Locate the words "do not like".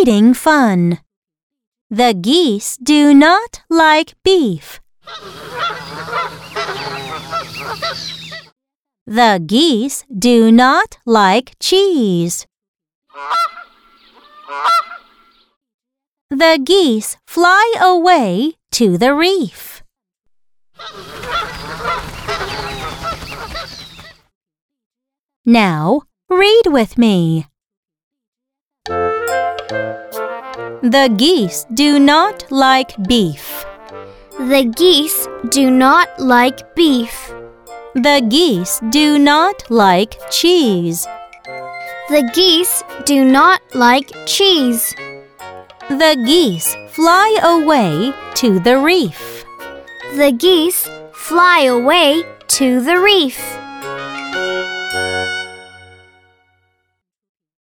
2.78-4.14, 10.08-11.52, 31.74-32.96, 35.50-36.74, 38.88-40.16, 43.04-44.10